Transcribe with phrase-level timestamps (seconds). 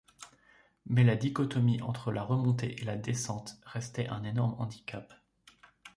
[0.87, 5.13] Mais la dichotomie entre la remontée et la descente restait un énorme handicap.